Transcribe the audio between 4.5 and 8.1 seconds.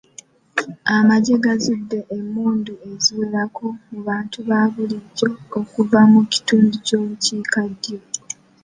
bulijja okuva mu kitundu ky'obukiikaddyo.